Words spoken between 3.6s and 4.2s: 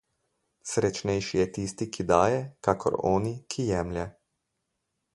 jemlje.